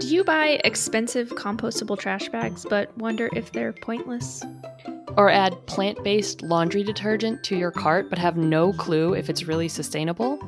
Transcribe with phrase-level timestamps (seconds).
[0.00, 4.44] Do you buy expensive compostable trash bags but wonder if they're pointless?
[5.16, 9.48] Or add plant based laundry detergent to your cart but have no clue if it's
[9.48, 10.38] really sustainable?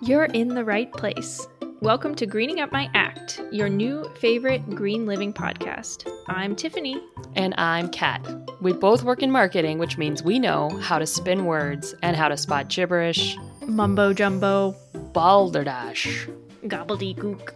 [0.00, 1.46] You're in the right place.
[1.82, 6.10] Welcome to Greening Up My Act, your new favorite green living podcast.
[6.28, 6.98] I'm Tiffany.
[7.36, 8.26] And I'm Kat.
[8.62, 12.28] We both work in marketing, which means we know how to spin words and how
[12.28, 13.36] to spot gibberish,
[13.66, 14.74] Mumbo jumbo,
[15.12, 16.26] balderdash,
[16.64, 17.52] gobbledygook,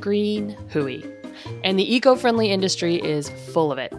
[0.00, 1.04] green hooey.
[1.64, 3.92] And the eco friendly industry is full of it.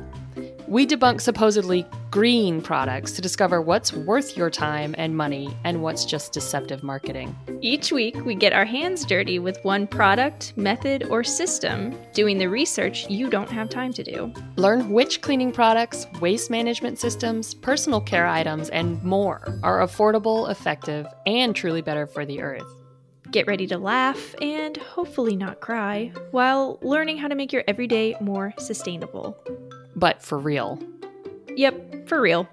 [0.70, 6.05] We debunk supposedly green products to discover what's worth your time and money and what's
[6.05, 7.35] just deceptive marketing.
[7.62, 12.49] Each week, we get our hands dirty with one product, method, or system, doing the
[12.49, 14.31] research you don't have time to do.
[14.57, 21.07] Learn which cleaning products, waste management systems, personal care items, and more are affordable, effective,
[21.26, 22.79] and truly better for the earth.
[23.32, 28.16] Get ready to laugh and hopefully not cry while learning how to make your everyday
[28.20, 29.38] more sustainable.
[29.96, 30.80] But for real.
[31.55, 32.49] Yep, for real.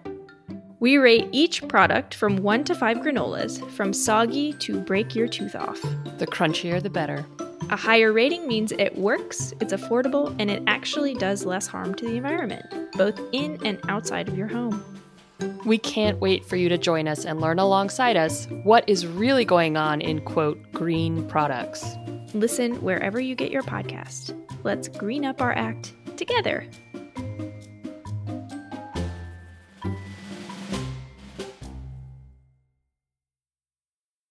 [0.78, 5.56] We rate each product from 1 to 5 granolas, from soggy to break your tooth
[5.56, 5.80] off.
[6.18, 7.24] The crunchier, the better.
[7.70, 12.04] A higher rating means it works, it's affordable, and it actually does less harm to
[12.04, 14.84] the environment, both in and outside of your home.
[15.64, 19.44] We can't wait for you to join us and learn alongside us what is really
[19.44, 21.84] going on in quote green products.
[22.34, 24.34] Listen wherever you get your podcast.
[24.62, 26.68] Let's green up our act together.